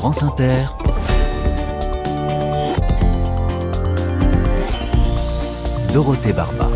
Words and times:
France 0.00 0.22
Inter. 0.22 0.64
Dorothée 5.92 6.32
Barba. 6.32 6.68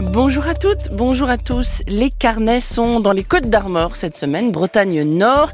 Bonjour 0.00 0.48
à 0.48 0.54
toutes, 0.54 0.90
bonjour 0.90 1.30
à 1.30 1.38
tous. 1.38 1.84
Les 1.86 2.10
carnets 2.10 2.60
sont 2.60 2.98
dans 2.98 3.12
les 3.12 3.22
Côtes 3.22 3.48
d'Armor 3.48 3.94
cette 3.94 4.16
semaine, 4.16 4.50
Bretagne 4.50 5.04
Nord. 5.04 5.50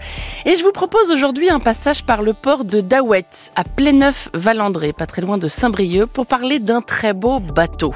Et 0.46 0.56
je 0.56 0.64
vous 0.64 0.72
propose 0.72 1.10
aujourd'hui 1.10 1.50
un 1.50 1.60
passage 1.60 2.04
par 2.04 2.22
le 2.22 2.32
port 2.32 2.64
de 2.64 2.80
Daouet, 2.80 3.26
à 3.54 3.64
Pléneuf-Valandré, 3.64 4.94
pas 4.94 5.04
très 5.04 5.20
loin 5.20 5.36
de 5.36 5.46
Saint-Brieuc, 5.46 6.06
pour 6.06 6.24
parler 6.24 6.58
d'un 6.58 6.80
très 6.80 7.12
beau 7.12 7.38
bateau. 7.38 7.92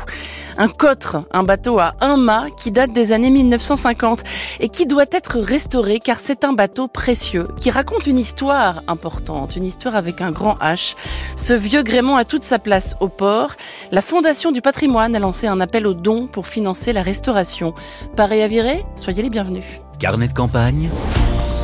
Un 0.57 0.69
cotre, 0.69 1.19
un 1.33 1.43
bateau 1.43 1.79
à 1.81 1.93
un 2.01 2.17
mât 2.17 2.47
qui 2.57 2.71
date 2.71 2.93
des 2.93 3.13
années 3.13 3.31
1950 3.31 4.23
et 4.61 4.69
qui 4.69 4.87
doit 4.87 5.07
être 5.11 5.41
restauré 5.41 5.99
car 5.99 6.21
c'est 6.21 6.45
un 6.45 6.53
bateau 6.53 6.87
précieux 6.87 7.47
qui 7.59 7.71
raconte 7.71 8.07
une 8.07 8.19
histoire 8.19 8.83
importante, 8.87 9.57
une 9.57 9.65
histoire 9.65 9.97
avec 9.97 10.21
un 10.21 10.31
grand 10.31 10.55
H. 10.57 10.95
Ce 11.37 11.55
vieux 11.55 11.83
gréement 11.83 12.17
a 12.17 12.25
toute 12.25 12.45
sa 12.45 12.61
place 12.61 12.95
au 13.01 13.09
port. 13.09 13.55
La 13.91 14.01
Fondation 14.01 14.53
du 14.53 14.61
patrimoine 14.61 15.17
a 15.17 15.19
lancé 15.19 15.49
un 15.49 15.61
appel 15.61 15.87
aux 15.87 15.95
dons 15.95 16.29
pour 16.29 16.47
financer 16.47 16.93
la 16.93 17.03
restauration. 17.03 17.75
Pareil 18.17 18.43
à 18.43 18.49
virer 18.49 18.85
Soyez 18.97 19.23
les 19.23 19.31
bienvenus. 19.31 19.65
Carnet 19.99 20.29
de 20.29 20.35
campagne, 20.35 20.89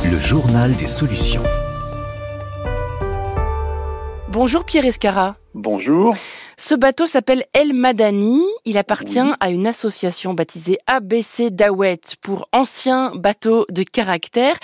le 0.03 0.19
journal 0.19 0.75
des 0.75 0.87
solutions. 0.87 1.43
Bonjour 4.29 4.65
Pierre 4.65 4.85
Escara. 4.85 5.35
Bonjour. 5.53 6.15
Ce 6.63 6.75
bateau 6.75 7.07
s'appelle 7.07 7.43
El 7.53 7.73
Madani. 7.73 8.39
Il 8.65 8.77
appartient 8.77 9.17
à 9.39 9.49
une 9.49 9.65
association 9.65 10.35
baptisée 10.35 10.77
ABC 10.85 11.49
Dawet 11.49 12.01
pour 12.21 12.47
anciens 12.51 13.11
bateaux 13.15 13.65
de 13.71 13.81
caractère. 13.81 14.57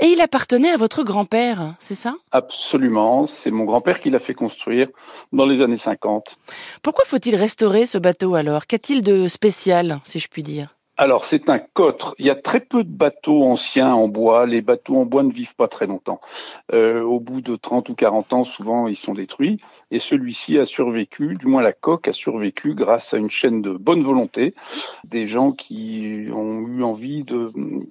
Et 0.00 0.06
il 0.06 0.20
appartenait 0.20 0.70
à 0.70 0.76
votre 0.76 1.02
grand-père, 1.02 1.74
c'est 1.80 1.96
ça? 1.96 2.14
Absolument. 2.30 3.26
C'est 3.26 3.50
mon 3.50 3.64
grand-père 3.64 3.98
qui 3.98 4.10
l'a 4.10 4.20
fait 4.20 4.32
construire 4.32 4.86
dans 5.32 5.44
les 5.44 5.60
années 5.60 5.76
50. 5.76 6.36
Pourquoi 6.82 7.04
faut-il 7.04 7.34
restaurer 7.34 7.86
ce 7.86 7.98
bateau 7.98 8.36
alors? 8.36 8.68
Qu'a-t-il 8.68 9.02
de 9.02 9.26
spécial, 9.26 9.98
si 10.04 10.20
je 10.20 10.28
puis 10.28 10.44
dire? 10.44 10.76
Alors, 11.00 11.24
c'est 11.24 11.48
un 11.48 11.58
cotre. 11.58 12.14
Il 12.18 12.26
y 12.26 12.30
a 12.30 12.34
très 12.34 12.60
peu 12.60 12.84
de 12.84 12.92
bateaux 12.92 13.44
anciens 13.44 13.94
en 13.94 14.06
bois. 14.06 14.44
Les 14.44 14.60
bateaux 14.60 14.96
en 14.98 15.06
bois 15.06 15.22
ne 15.22 15.32
vivent 15.32 15.56
pas 15.56 15.66
très 15.66 15.86
longtemps. 15.86 16.20
Euh, 16.74 17.00
au 17.00 17.20
bout 17.20 17.40
de 17.40 17.56
30 17.56 17.88
ou 17.88 17.94
40 17.94 18.34
ans, 18.34 18.44
souvent, 18.44 18.86
ils 18.86 18.96
sont 18.96 19.14
détruits. 19.14 19.62
Et 19.90 19.98
celui-ci 19.98 20.58
a 20.58 20.66
survécu, 20.66 21.36
du 21.36 21.46
moins 21.46 21.62
la 21.62 21.72
coque 21.72 22.06
a 22.06 22.12
survécu 22.12 22.74
grâce 22.74 23.14
à 23.14 23.16
une 23.16 23.30
chaîne 23.30 23.62
de 23.62 23.72
bonne 23.72 24.02
volonté. 24.02 24.54
Des 25.04 25.26
gens 25.26 25.52
qui 25.52 26.26
ont 26.34 26.66
eu 26.66 26.82
envie 26.82 27.24
de, 27.24 27.50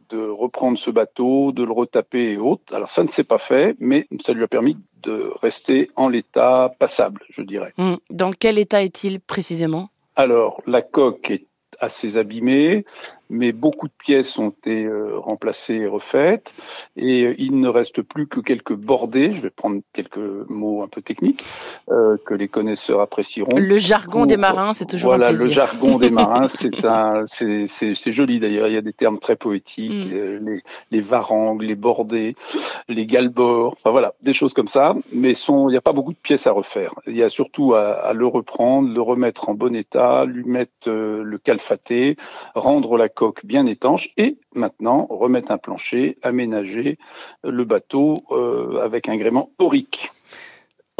de 0.09 0.30
reprendre 0.30 0.77
ce 0.77 0.91
bateau, 0.91 1.52
de 1.52 1.63
le 1.63 1.71
retaper 1.71 2.33
et 2.33 2.37
autres. 2.37 2.75
Alors, 2.75 2.91
ça 2.91 3.03
ne 3.03 3.09
s'est 3.09 3.23
pas 3.23 3.39
fait, 3.39 3.75
mais 3.80 4.05
ça 4.21 4.33
lui 4.33 4.43
a 4.43 4.47
permis 4.47 4.77
de 5.02 5.31
rester 5.41 5.89
en 5.95 6.09
l'état 6.09 6.75
passable, 6.77 7.23
je 7.31 7.41
dirais. 7.41 7.73
Hum, 7.80 7.97
dans 8.11 8.33
quel 8.33 8.59
état 8.59 8.83
est-il 8.83 9.19
précisément? 9.19 9.89
Alors, 10.15 10.61
la 10.67 10.81
coque 10.81 11.31
est 11.31 11.48
assez 11.80 12.17
abîmée, 12.17 12.85
mais 13.30 13.52
beaucoup 13.52 13.88
de 13.88 13.94
pièces 13.97 14.38
ont 14.39 14.49
été 14.49 14.85
euh, 14.85 15.17
remplacées 15.17 15.75
et 15.75 15.88
refaites, 15.88 16.53
et 16.97 17.23
euh, 17.23 17.36
il 17.38 17.59
ne 17.59 17.67
reste 17.67 18.02
plus 18.02 18.27
que 18.27 18.39
quelques 18.39 18.73
bordées, 18.73 19.33
je 19.33 19.41
vais 19.41 19.49
prendre 19.49 19.81
quelques 19.94 20.17
mots 20.49 20.83
un 20.83 20.88
peu 20.88 21.02
techniques, 21.02 21.44
euh, 21.89 22.17
que 22.25 22.33
les 22.33 22.47
connaisseurs 22.47 23.02
apprécieront. 23.02 23.55
Le 23.58 23.77
jargon 23.77 24.25
des 24.25 24.38
marins, 24.38 24.73
c'est 24.73 24.86
toujours 24.86 25.11
voilà, 25.11 25.27
un 25.27 25.30
plaisir. 25.30 25.47
le 25.47 25.52
jargon 25.53 25.97
des 25.97 26.09
marins, 26.11 26.47
c'est 26.49 26.86
un, 26.86 27.23
c'est, 27.25 27.67
c'est, 27.67 27.95
c'est 27.95 28.11
joli 28.11 28.39
d'ailleurs, 28.39 28.67
il 28.67 28.73
y 28.73 28.77
a 28.77 28.81
des 28.81 28.94
termes 28.94 29.19
très 29.19 29.36
poétiques, 29.36 29.89
Mm. 30.09 30.45
les, 30.45 30.64
les 30.91 31.02
varangues, 31.02 31.61
les 31.61 31.75
bordées, 31.75 32.36
les 32.88 33.05
galbords, 33.05 33.73
enfin 33.73 33.91
voilà, 33.91 34.14
des 34.21 34.33
choses 34.33 34.53
comme 34.53 34.67
ça, 34.67 34.95
mais 35.11 35.33
sont, 35.33 35.70
il 35.70 35.73
n'y 35.73 35.77
a 35.77 35.81
pas 35.81 35.93
beaucoup 35.93 36.14
de 36.14 36.17
pièces 36.17 36.48
à 36.48 36.52
refaire. 36.52 36.93
Il 37.08 37.15
y 37.15 37.23
a 37.23 37.30
surtout 37.30 37.73
à, 37.73 37.92
à 37.92 38.14
le 38.14 38.25
reprendre, 38.27 38.89
le 38.93 39.02
remettre 39.02 39.49
en 39.49 39.54
bon 39.54 39.75
état, 39.75 40.25
lui 40.25 40.43
mettre 40.43 40.71
euh, 40.87 41.23
le 41.23 41.37
calfaté, 41.37 42.17
rendre 42.55 42.98
la 42.98 43.09
coque 43.19 43.45
bien 43.45 43.65
étanche 43.65 44.11
et 44.15 44.37
maintenant 44.55 45.05
remettre 45.09 45.52
un 45.52 45.57
plancher, 45.57 46.15
aménager 46.21 46.97
le 47.43 47.65
bateau 47.65 48.23
euh, 48.31 48.80
avec 48.81 49.09
un 49.09 49.17
gréement 49.17 49.52
aurique. 49.59 50.09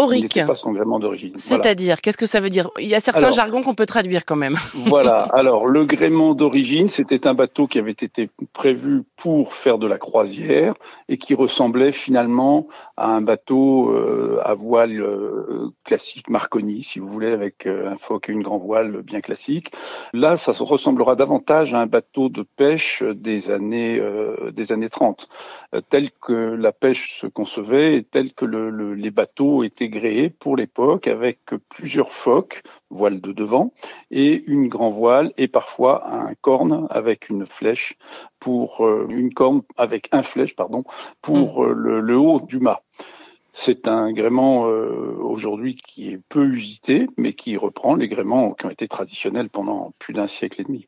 Aurique. 0.04 0.40
pas 0.46 0.56
son 0.56 0.72
gréement 0.72 1.00
d'origine. 1.00 1.34
Voilà. 1.36 1.64
C'est-à-dire, 1.64 2.02
qu'est-ce 2.02 2.18
que 2.18 2.26
ça 2.26 2.40
veut 2.40 2.50
dire? 2.50 2.70
Il 2.80 2.88
y 2.88 2.96
a 2.96 3.00
certains 3.00 3.20
Alors- 3.22 3.32
jargons 3.34 3.62
qu'on 3.64 3.76
peut 3.76 3.86
traduire 3.86 4.26
quand 4.26 4.36
même. 4.36 4.56
Voilà. 4.88 5.24
Alors, 5.34 5.66
le 5.68 5.86
gréement 5.86 6.34
d'origine, 6.34 6.90
c'était 6.90 7.28
un 7.28 7.34
bateau 7.34 7.68
qui 7.68 7.80
avait 7.80 7.92
été 7.92 8.30
prévu 8.54 9.04
pour 9.18 9.54
faire 9.54 9.78
de 9.78 9.88
la 9.88 9.98
croisière 9.98 10.74
et 11.10 11.18
qui 11.18 11.34
ressemblait 11.36 11.92
finalement 11.92 12.68
à 12.98 13.12
un 13.12 13.22
bateau 13.22 13.90
euh, 13.92 14.40
à 14.44 14.54
voile 14.54 15.00
euh, 15.02 15.70
classique 15.84 16.30
Marconi, 16.30 16.82
si 16.84 17.00
vous 17.00 17.08
voulez, 17.08 17.32
avec 17.32 17.66
euh, 17.68 17.90
un 17.92 17.98
foc 17.98 18.30
et 18.30 18.32
une 18.32 18.42
grand 18.44 18.58
voile 18.58 19.02
bien 19.04 19.22
classique. 19.22 19.72
Là, 20.14 20.38
ça 20.38 20.54
se 20.54 20.64
ressemblera 20.64 21.16
davantage 21.16 21.74
à 21.74 21.80
un 21.80 21.86
bateau 21.88 22.30
de 22.30 22.44
pêche 22.56 23.04
des 23.04 23.52
années 23.52 24.02
des 24.54 24.72
années 24.72 24.90
30, 24.90 25.28
euh, 25.76 25.82
tel 25.90 26.10
que 26.12 26.34
la 26.34 26.72
pêche 26.72 27.20
se 27.20 27.28
concevait 27.28 27.96
et 27.98 28.04
tel 28.04 28.34
que 28.34 28.46
le- 28.46 28.70
le- 28.70 28.94
les 28.94 29.12
bateaux 29.12 29.64
étaient 29.64 29.89
gréés 29.90 30.30
pour 30.30 30.56
l'époque, 30.56 31.08
avec 31.08 31.40
plusieurs 31.70 32.12
focs, 32.12 32.62
voile 32.90 33.22
de 33.22 33.32
devant, 33.32 33.74
et 34.12 34.44
une 34.48 34.68
grand 34.68 34.90
voile 34.90 35.34
et 35.38 35.48
parfois 35.48 36.10
un 36.12 36.34
corne 36.42 36.88
avec 36.90 37.30
une 37.30 37.46
flèche 37.46 37.98
pour 38.40 38.86
euh, 38.86 39.06
une 39.10 39.34
corne 39.34 39.62
avec 39.78 40.10
un 40.12 40.24
flèche 40.24 40.56
pardon 40.56 40.84
pour 41.22 41.64
euh, 41.64 41.74
le, 41.74 42.00
le 42.00 42.18
haut 42.18 42.40
du 42.40 42.60
mât. 42.60 42.82
C'est 43.52 43.88
un 43.88 44.14
gréement 44.14 44.68
euh, 44.68 45.18
aujourd'hui 45.20 45.76
qui 45.76 46.12
est 46.12 46.20
peu 46.30 46.46
usité, 46.46 47.08
mais 47.18 47.34
qui 47.34 47.58
reprend 47.58 47.96
les 47.96 48.08
gréements 48.08 48.54
qui 48.54 48.66
ont 48.68 48.70
été 48.70 48.88
traditionnels 48.88 49.50
pendant 49.50 49.92
plus 50.00 50.14
d'un 50.14 50.28
siècle 50.28 50.62
et 50.62 50.64
demi. 50.64 50.88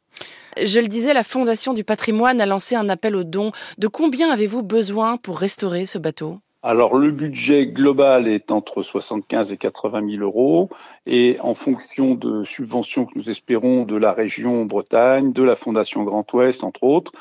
Je 0.61 0.79
le 0.79 0.87
disais, 0.87 1.13
la 1.13 1.23
Fondation 1.23 1.73
du 1.73 1.83
patrimoine 1.83 2.39
a 2.39 2.45
lancé 2.45 2.75
un 2.75 2.87
appel 2.87 3.15
aux 3.15 3.23
dons. 3.23 3.51
De 3.77 3.87
combien 3.87 4.29
avez-vous 4.29 4.63
besoin 4.63 5.17
pour 5.17 5.39
restaurer 5.39 5.85
ce 5.85 5.97
bateau? 5.97 6.37
Alors 6.63 6.95
le 6.95 7.09
budget 7.09 7.65
global 7.65 8.27
est 8.27 8.51
entre 8.51 8.83
75 8.83 9.51
et 9.51 9.57
80 9.57 10.07
000 10.11 10.23
euros 10.23 10.69
et 11.07 11.37
en 11.39 11.55
fonction 11.55 12.13
de 12.13 12.43
subventions 12.43 13.05
que 13.05 13.13
nous 13.15 13.31
espérons 13.31 13.83
de 13.83 13.95
la 13.95 14.13
région 14.13 14.65
Bretagne, 14.65 15.33
de 15.33 15.41
la 15.41 15.55
Fondation 15.55 16.03
Grand 16.03 16.31
Ouest 16.33 16.63
entre 16.63 16.83
autres, 16.83 17.13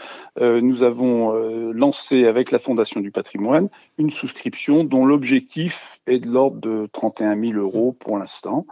euh, 0.43 0.61
nous 0.61 0.83
avons 0.83 1.35
euh, 1.35 1.73
lancé 1.73 2.27
avec 2.27 2.51
la 2.51 2.59
Fondation 2.59 3.01
du 3.01 3.11
patrimoine 3.11 3.71
une 3.97 4.11
souscription 4.11 4.85
dont 4.85 5.07
l'objectif 5.07 6.01
est 6.07 6.19
de 6.19 6.29
l'ordre 6.29 6.61
de 6.61 6.87
31 6.93 7.41
000 7.41 7.53
euros 7.55 7.97
pour 7.99 8.19
l'instant 8.19 8.67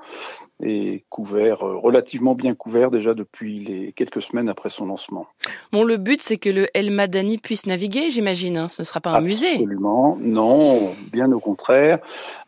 et 0.62 1.04
couvert, 1.08 1.62
euh, 1.64 1.76
relativement 1.76 2.34
bien 2.34 2.54
couvert 2.54 2.90
déjà 2.90 3.14
depuis 3.14 3.60
les 3.60 3.92
quelques 3.92 4.20
semaines 4.22 4.48
après 4.48 4.70
son 4.70 4.86
lancement. 4.86 5.26
Bon, 5.72 5.84
le 5.84 5.96
but, 5.96 6.20
c'est 6.20 6.36
que 6.36 6.50
le 6.50 6.66
El 6.74 6.90
Madani 6.90 7.38
puisse 7.38 7.66
naviguer, 7.66 8.10
j'imagine. 8.10 8.56
hein. 8.56 8.68
Ce 8.68 8.82
ne 8.82 8.84
sera 8.84 9.00
pas 9.00 9.10
un 9.12 9.20
musée. 9.20 9.52
Absolument, 9.52 10.18
non, 10.20 10.94
bien 11.12 11.30
au 11.32 11.40
contraire. 11.40 11.98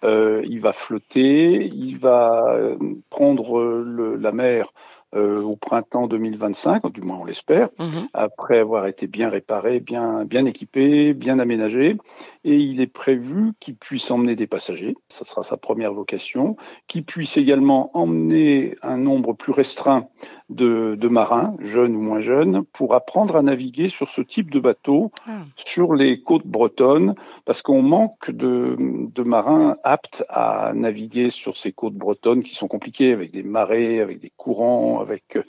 Euh, 0.05 0.43
il 0.49 0.61
va 0.61 0.73
flotter, 0.73 1.71
il 1.73 1.99
va 1.99 2.45
euh, 2.49 2.77
prendre 3.11 3.63
le- 3.63 4.17
la 4.17 4.33
mer 4.33 4.73
euh, 5.15 5.43
au 5.43 5.57
printemps 5.57 6.07
2025, 6.07 6.93
du 6.93 7.03
moins 7.03 7.19
on 7.21 7.25
l'espère, 7.25 7.69
Mhm. 7.79 8.07
après 8.15 8.59
avoir 8.59 8.87
été 8.87 9.07
bien 9.07 9.29
réparé, 9.29 9.81
bien, 9.81 10.25
bien 10.25 10.45
équipé, 10.47 11.15
bien 11.15 11.39
aménagé. 11.39 11.97
Et 12.45 12.57
il 12.57 12.81
est 12.81 12.87
prévu 12.87 13.53
qu'il 13.61 13.75
puisse 13.77 14.11
emmener 14.11 14.35
des 14.37 14.47
passagers, 14.47 14.97
ce 15.09 15.25
sera 15.25 15.43
sa 15.43 15.57
première 15.57 15.93
vocation, 15.93 16.57
qu'il 16.87 17.05
puisse 17.05 17.37
également 17.37 17.91
emmener 17.97 18.75
un 18.83 18.97
nombre 18.97 19.35
plus 19.35 19.53
restreint 19.53 20.07
de, 20.49 20.95
de 20.99 21.09
marins, 21.09 21.55
jeunes 21.61 21.95
ou 21.97 22.01
moins 22.01 22.21
jeunes, 22.21 22.65
pour 22.73 22.95
apprendre 22.95 23.37
à 23.37 23.43
naviguer 23.43 23.89
sur 23.89 24.09
ce 24.09 24.21
type 24.23 24.51
de 24.51 24.59
bateau 24.59 25.11
Ah. 25.27 25.43
sur 25.57 25.95
les 25.95 26.23
côtes 26.23 26.47
bretonnes, 26.47 27.15
parce 27.45 27.63
qu'on 27.63 27.83
manque 27.83 28.31
de, 28.31 28.77
de 28.79 29.23
marins 29.23 29.77
aptes 29.85 30.25
à 30.29 30.73
naviguer 30.75 31.31
sur 31.31 31.57
ces 31.57 31.73
côtes 31.73 31.95
bretonnes 31.95 32.43
qui 32.43 32.55
sont 32.55 32.69
compliquées, 32.69 33.13
avec 33.13 33.33
des 33.33 33.43
marées, 33.43 34.01
avec 34.01 34.19
des 34.21 34.33
courants, 34.37 35.00
avec 35.01 35.37
euh, 35.37 35.43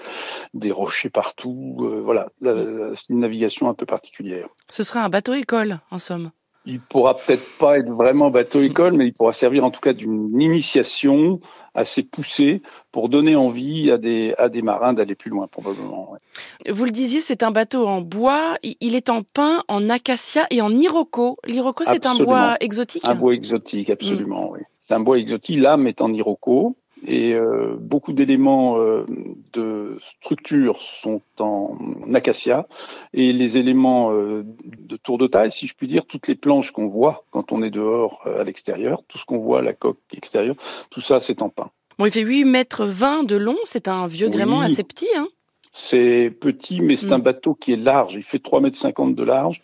des 0.54 0.72
rochers 0.72 1.10
partout. 1.10 1.78
euh, 1.82 2.02
voilà, 2.04 2.30
la- 2.42 2.96
c'est 2.96 3.10
une 3.10 3.20
navigation 3.20 3.70
un 3.70 3.74
peu 3.74 3.86
particulière. 3.86 4.48
Ce 4.70 4.84
sera 4.84 5.04
un 5.04 5.10
bateau-école, 5.10 5.80
en 5.92 6.00
somme. 6.00 6.32
Il 6.68 6.80
pourra 6.80 7.16
peut-être 7.18 7.58
pas 7.58 7.80
être 7.80 7.90
vraiment 7.92 8.30
bateau-école, 8.30 8.94
mais 8.94 9.08
il 9.08 9.14
pourra 9.14 9.34
servir 9.34 9.66
en 9.66 9.72
tout 9.72 9.80
cas 9.80 9.94
d'une 9.94 10.40
initiation 10.40 11.40
assez 11.74 12.04
poussée 12.04 12.62
pour 12.92 13.10
donner 13.10 13.36
envie 13.36 13.90
à 13.90 13.98
des, 13.98 14.36
à 14.38 14.48
des 14.48 14.62
marins 14.62 14.94
d'aller 14.94 15.16
plus 15.16 15.32
loin, 15.32 15.48
probablement. 15.48 16.12
ouais. 16.12 16.20
Vous 16.72 16.86
le 16.86 16.92
disiez, 16.92 17.20
c'est 17.20 17.42
un 17.42 17.50
bateau 17.50 17.88
en 17.88 18.02
bois. 18.02 18.58
Il 18.80 18.94
est 18.94 19.10
en 19.10 19.24
pin, 19.24 19.64
en 19.68 19.90
acacia 19.90 20.46
et 20.52 20.62
en 20.62 20.70
iroko. 20.78 21.38
L'iroko, 21.48 21.84
c'est 21.84 22.06
un 22.06 22.14
bois 22.16 22.58
exotique 22.60 23.08
Un 23.08 23.16
bois 23.16 23.34
exotique, 23.34 23.90
absolument, 23.90 24.52
oui. 24.52 24.60
C'est 24.82 24.94
un 24.94 25.00
bois 25.00 25.18
exotique. 25.18 25.58
L'âme 25.60 25.88
est 25.88 26.00
en 26.02 26.14
iroko. 26.14 26.76
Et 27.06 27.34
euh, 27.34 27.76
beaucoup 27.80 28.14
d'éléments 28.14 28.80
euh, 28.80 29.06
de 29.54 29.98
structure 30.00 30.82
sont 30.82 31.22
en 31.40 31.78
acacia 32.14 32.68
et 33.14 33.34
les 33.34 33.58
éléments 33.58 34.12
euh, 34.14 34.44
de 34.80 34.98
tour 34.98 35.18
de 35.18 35.28
taille, 35.28 35.52
si 35.52 35.68
je 35.68 35.74
puis 35.74 35.88
dire, 35.88 36.06
toutes 36.06 36.28
les 36.28 36.36
planches 36.36 36.72
qu'on 36.72 36.88
voit 36.88 37.26
quand 37.32 37.52
on 37.52 37.64
est 37.64 37.72
dehors 37.72 38.22
à 38.26 38.44
l'extérieur, 38.44 39.04
tout 39.08 39.18
ce 39.18 39.26
qu'on 39.26 39.40
voit, 39.40 39.62
la 39.62 39.74
coque 39.74 40.00
extérieure, 40.16 40.56
tout 40.90 41.02
ça 41.02 41.20
c'est 41.20 41.42
en 41.42 41.50
pin. 41.50 41.72
Bon, 41.98 42.06
il 42.06 42.12
fait 42.12 42.22
8 42.22 42.46
mètres 42.46 42.86
20 42.86 43.24
de 43.24 43.36
long, 43.36 43.58
c'est 43.64 43.88
un 43.88 44.08
vieux 44.08 44.30
gréement 44.30 44.62
assez 44.62 44.84
petit, 44.84 45.10
hein 45.18 45.28
c'est 45.74 46.36
petit, 46.38 46.82
mais 46.82 46.98
c'est 46.98 47.08
mm. 47.08 47.14
un 47.14 47.20
bateau 47.20 47.54
qui 47.54 47.72
est 47.72 47.78
large. 47.78 48.16
Il 48.16 48.24
fait 48.24 48.44
3,50 48.44 48.62
mètres 48.62 49.16
de 49.16 49.24
large. 49.24 49.62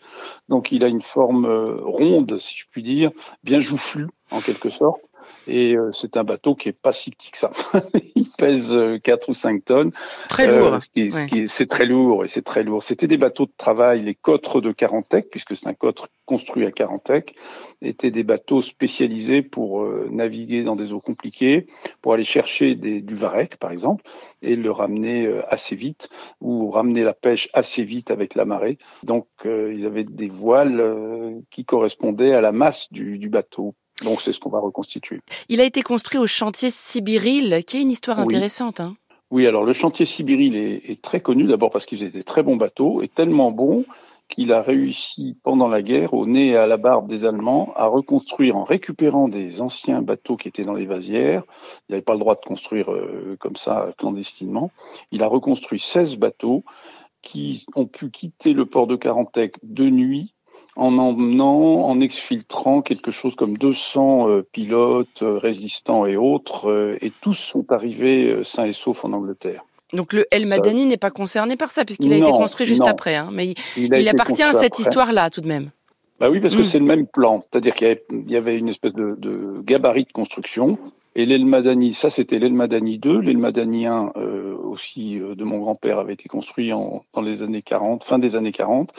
Donc, 0.48 0.72
il 0.72 0.82
a 0.82 0.88
une 0.88 1.02
forme 1.02 1.46
ronde, 1.84 2.38
si 2.38 2.56
je 2.56 2.64
puis 2.70 2.82
dire, 2.82 3.10
bien 3.44 3.60
joufflue, 3.60 4.06
en 4.30 4.40
quelque 4.40 4.70
sorte. 4.70 5.02
Et 5.48 5.76
euh, 5.76 5.90
c'est 5.92 6.16
un 6.16 6.24
bateau 6.24 6.54
qui 6.54 6.68
est 6.68 6.72
pas 6.72 6.92
si 6.92 7.10
petit 7.10 7.30
que 7.30 7.38
ça. 7.38 7.52
il 8.14 8.28
pèse 8.36 8.76
4 9.02 9.28
euh, 9.28 9.30
ou 9.30 9.34
5 9.34 9.64
tonnes. 9.64 9.92
Très 10.28 10.46
lourd. 10.46 10.74
Euh, 10.74 11.46
c'est 11.46 11.66
très 11.66 11.86
lourd 11.86 12.24
et 12.24 12.28
c'est 12.28 12.42
très 12.42 12.62
lourd. 12.62 12.82
C'était 12.82 13.06
des 13.06 13.16
bateaux 13.16 13.46
de 13.46 13.52
travail, 13.56 14.02
les 14.02 14.14
cotres 14.14 14.60
de 14.60 14.72
Carantec, 14.72 15.30
puisque 15.30 15.56
c'est 15.56 15.66
un 15.66 15.74
cotre 15.74 16.08
construit 16.26 16.66
à 16.66 16.70
Carantec, 16.70 17.34
étaient 17.80 18.10
des 18.10 18.24
bateaux 18.24 18.60
spécialisés 18.60 19.40
pour 19.40 19.86
naviguer 20.10 20.62
dans 20.62 20.76
des 20.76 20.92
eaux 20.92 21.00
compliquées, 21.00 21.66
pour 22.02 22.12
aller 22.12 22.24
chercher 22.24 22.74
des, 22.74 23.00
du 23.00 23.14
varech, 23.14 23.56
par 23.56 23.70
exemple, 23.70 24.04
et 24.42 24.54
le 24.54 24.70
ramener 24.70 25.26
assez 25.48 25.74
vite, 25.74 26.10
ou 26.42 26.70
ramener 26.70 27.02
la 27.02 27.14
pêche 27.14 27.48
assez 27.54 27.82
vite 27.82 28.10
avec 28.10 28.34
la 28.34 28.44
marée. 28.44 28.76
Donc, 29.04 29.26
ils 29.46 29.86
avaient 29.86 30.04
des 30.04 30.28
voiles 30.28 31.40
qui 31.48 31.64
correspondaient 31.64 32.34
à 32.34 32.42
la 32.42 32.52
masse 32.52 32.92
du, 32.92 33.18
du 33.18 33.30
bateau 33.30 33.74
donc 34.04 34.20
c'est 34.20 34.32
ce 34.32 34.40
qu'on 34.40 34.50
va 34.50 34.60
reconstituer. 34.60 35.20
Il 35.48 35.60
a 35.60 35.64
été 35.64 35.82
construit 35.82 36.18
au 36.18 36.26
chantier 36.26 36.70
Sibiril, 36.70 37.64
qui 37.66 37.78
est 37.78 37.82
une 37.82 37.90
histoire 37.90 38.18
intéressante. 38.20 38.80
Hein. 38.80 38.96
Oui, 39.30 39.46
alors 39.46 39.64
le 39.64 39.72
chantier 39.72 40.06
Sibiril 40.06 40.56
est, 40.56 41.02
très 41.02 41.20
connu 41.20 41.44
d'abord 41.44 41.70
parce 41.70 41.84
qu'ils 41.84 42.02
étaient 42.02 42.18
des 42.18 42.24
très 42.24 42.42
bons 42.42 42.56
bateaux 42.56 43.02
et 43.02 43.08
tellement 43.08 43.50
bons 43.50 43.84
qu'il 44.28 44.52
a 44.52 44.62
réussi 44.62 45.36
pendant 45.42 45.68
la 45.68 45.80
guerre, 45.80 46.12
au 46.12 46.26
nez 46.26 46.48
et 46.48 46.56
à 46.56 46.66
la 46.66 46.76
barbe 46.76 47.08
des 47.08 47.24
Allemands, 47.24 47.72
à 47.76 47.86
reconstruire 47.86 48.56
en 48.56 48.64
récupérant 48.64 49.26
des 49.26 49.62
anciens 49.62 50.02
bateaux 50.02 50.36
qui 50.36 50.48
étaient 50.48 50.64
dans 50.64 50.74
les 50.74 50.84
vasières. 50.84 51.44
Il 51.88 51.92
n'avait 51.92 52.02
pas 52.02 52.12
le 52.12 52.18
droit 52.18 52.34
de 52.34 52.40
construire 52.40 52.92
euh, 52.92 53.36
comme 53.40 53.56
ça 53.56 53.94
clandestinement. 53.96 54.70
Il 55.12 55.22
a 55.22 55.28
reconstruit 55.28 55.80
16 55.80 56.16
bateaux 56.16 56.62
qui 57.22 57.64
ont 57.74 57.86
pu 57.86 58.10
quitter 58.10 58.52
le 58.52 58.66
port 58.66 58.86
de 58.86 58.96
Carantec 58.96 59.56
de 59.62 59.88
nuit 59.88 60.34
en 60.78 60.96
emmenant, 60.96 61.84
en 61.86 62.00
exfiltrant 62.00 62.82
quelque 62.82 63.10
chose 63.10 63.34
comme 63.34 63.58
200 63.58 64.28
euh, 64.28 64.42
pilotes 64.52 65.22
euh, 65.22 65.36
résistants 65.36 66.06
et 66.06 66.16
autres, 66.16 66.70
euh, 66.70 66.96
et 67.02 67.12
tous 67.20 67.34
sont 67.34 67.72
arrivés 67.72 68.42
sains 68.44 68.64
et 68.64 68.72
saufs 68.72 69.04
en 69.04 69.12
Angleterre. 69.12 69.64
Donc 69.92 70.12
le 70.12 70.26
El 70.30 70.46
Madani 70.46 70.86
n'est 70.86 70.96
pas 70.96 71.10
concerné 71.10 71.56
par 71.56 71.72
ça, 71.72 71.84
puisqu'il 71.84 72.12
a 72.12 72.16
été 72.16 72.30
construit 72.30 72.66
juste 72.66 72.86
après, 72.86 73.16
hein, 73.16 73.30
mais 73.32 73.54
il, 73.76 74.08
appartient 74.08 74.42
à 74.42 74.52
cette 74.52 74.78
histoire-là 74.78 75.30
tout 75.30 75.40
de 75.40 75.48
même. 75.48 75.70
Bah 76.20 76.30
oui, 76.30 76.40
parce 76.40 76.54
que 76.54 76.60
hmm. 76.60 76.64
c'est 76.64 76.78
le 76.78 76.84
même 76.84 77.06
plan, 77.06 77.40
c'est-à-dire 77.40 77.74
qu'il 77.74 77.96
y, 78.26 78.36
avait 78.36 78.58
une 78.58 78.68
espèce 78.68 78.92
de, 78.92 79.14
de 79.18 79.62
gabarit 79.62 80.04
de 80.04 80.12
construction, 80.12 80.78
et 81.18 81.26
l'El 81.26 81.94
ça 81.94 82.10
c'était 82.10 82.38
l'El 82.38 82.56
2, 83.00 83.18
l'El 83.18 83.44
1 83.44 84.12
euh, 84.16 84.56
aussi 84.56 85.18
euh, 85.18 85.34
de 85.34 85.42
mon 85.42 85.58
grand-père 85.58 85.98
avait 85.98 86.12
été 86.12 86.28
construit 86.28 86.72
en, 86.72 87.02
dans 87.12 87.22
les 87.22 87.42
années 87.42 87.60
40, 87.60 88.04
fin 88.04 88.20
des 88.20 88.36
années 88.36 88.52
40, 88.52 88.92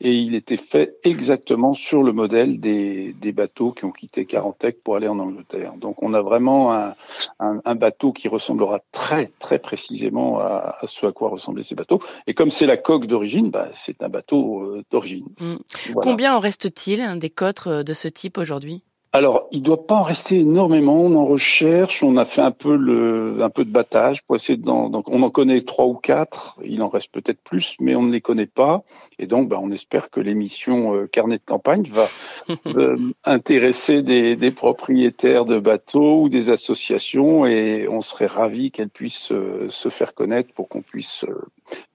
et 0.00 0.12
il 0.12 0.34
était 0.34 0.56
fait 0.56 0.96
exactement 1.04 1.72
sur 1.72 2.02
le 2.02 2.12
modèle 2.12 2.58
des, 2.58 3.14
des 3.20 3.30
bateaux 3.30 3.70
qui 3.70 3.84
ont 3.84 3.92
quitté 3.92 4.26
Carantec 4.26 4.82
pour 4.82 4.96
aller 4.96 5.06
en 5.06 5.20
Angleterre. 5.20 5.74
Donc 5.76 6.02
on 6.02 6.12
a 6.12 6.22
vraiment 6.22 6.74
un, 6.74 6.94
un, 7.38 7.60
un 7.64 7.74
bateau 7.76 8.12
qui 8.12 8.26
ressemblera 8.26 8.80
très 8.90 9.30
très 9.38 9.60
précisément 9.60 10.40
à, 10.40 10.76
à, 10.80 10.86
ce 10.88 11.06
à 11.06 11.12
quoi 11.12 11.28
ressemblaient 11.28 11.62
ces 11.62 11.76
bateaux. 11.76 12.00
Et 12.26 12.34
comme 12.34 12.50
c'est 12.50 12.66
la 12.66 12.78
coque 12.78 13.06
d'origine, 13.06 13.50
bah, 13.50 13.68
c'est 13.74 14.02
un 14.02 14.08
bateau 14.08 14.62
euh, 14.62 14.82
d'origine. 14.90 15.28
Mmh. 15.38 15.92
Combien 15.94 16.34
en 16.34 16.40
reste-t-il 16.40 17.00
hein, 17.00 17.14
des 17.14 17.30
cotres 17.30 17.84
de 17.84 17.92
ce 17.92 18.08
type 18.08 18.38
aujourd'hui? 18.38 18.82
Alors, 19.12 19.48
il 19.50 19.62
doit 19.62 19.88
pas 19.88 19.96
en 19.96 20.02
rester 20.04 20.38
énormément. 20.38 21.00
On 21.02 21.16
en 21.16 21.26
recherche. 21.26 22.04
On 22.04 22.16
a 22.16 22.24
fait 22.24 22.42
un 22.42 22.52
peu 22.52 22.76
le, 22.76 23.38
un 23.42 23.50
peu 23.50 23.64
de 23.64 23.70
battage 23.70 24.22
pour 24.22 24.36
essayer 24.36 24.56
de. 24.56 24.62
Donc, 24.62 25.10
on 25.10 25.22
en 25.22 25.30
connaît 25.30 25.60
trois 25.62 25.86
ou 25.86 25.94
quatre. 25.94 26.56
Il 26.64 26.80
en 26.80 26.88
reste 26.88 27.10
peut-être 27.10 27.40
plus, 27.42 27.74
mais 27.80 27.96
on 27.96 28.02
ne 28.02 28.12
les 28.12 28.20
connaît 28.20 28.46
pas. 28.46 28.84
Et 29.18 29.26
donc, 29.26 29.48
bah, 29.48 29.58
on 29.60 29.72
espère 29.72 30.10
que 30.10 30.20
l'émission 30.20 30.94
euh, 30.94 31.06
Carnet 31.08 31.38
de 31.38 31.42
campagne 31.44 31.90
va 31.90 32.08
euh, 32.66 32.96
intéresser 33.24 34.02
des, 34.02 34.36
des, 34.36 34.52
propriétaires 34.52 35.44
de 35.44 35.58
bateaux 35.58 36.22
ou 36.22 36.28
des 36.28 36.50
associations, 36.50 37.46
et 37.46 37.88
on 37.88 38.02
serait 38.02 38.26
ravi 38.26 38.70
qu'elle 38.70 38.90
puisse 38.90 39.32
euh, 39.32 39.66
se 39.70 39.88
faire 39.88 40.14
connaître 40.14 40.54
pour 40.54 40.68
qu'on 40.68 40.82
puisse 40.82 41.24